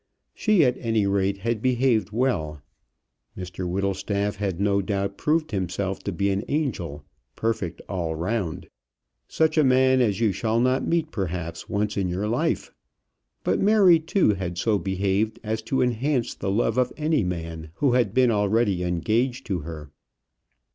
She, 0.33 0.65
at 0.65 0.77
any 0.79 1.05
rate, 1.05 1.37
had 1.37 1.61
behaved 1.61 2.09
well. 2.11 2.63
Mr 3.37 3.69
Whittlestaff 3.69 4.37
had 4.37 4.59
no 4.59 4.81
doubt 4.81 5.15
proved 5.15 5.51
himself 5.51 5.99
to 6.05 6.11
be 6.11 6.31
an 6.31 6.43
angel, 6.47 7.05
perfect 7.35 7.81
all 7.87 8.15
round, 8.15 8.67
such 9.27 9.59
a 9.59 9.63
man 9.63 10.01
as 10.01 10.19
you 10.19 10.31
shall 10.31 10.59
not 10.59 10.87
meet 10.87 11.11
perhaps 11.11 11.69
once 11.69 11.97
in 11.97 12.09
your 12.09 12.27
life. 12.27 12.71
But 13.43 13.59
Mary, 13.59 13.99
too, 13.99 14.33
had 14.33 14.57
so 14.57 14.79
behaved 14.79 15.37
as 15.43 15.61
to 15.61 15.83
enhance 15.83 16.33
the 16.33 16.49
love 16.49 16.79
of 16.79 16.91
any 16.97 17.23
man 17.23 17.69
who 17.75 17.91
had 17.93 18.11
been 18.11 18.31
already 18.31 18.81
engaged 18.81 19.45
to 19.45 19.59
her. 19.59 19.91